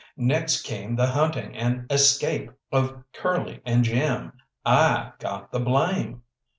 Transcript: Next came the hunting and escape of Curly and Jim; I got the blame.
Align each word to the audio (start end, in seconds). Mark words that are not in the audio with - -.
Next 0.17 0.63
came 0.63 0.95
the 0.95 1.05
hunting 1.05 1.55
and 1.55 1.85
escape 1.91 2.49
of 2.71 3.03
Curly 3.13 3.61
and 3.63 3.83
Jim; 3.83 4.31
I 4.65 5.11
got 5.19 5.51
the 5.51 5.59
blame. 5.59 6.23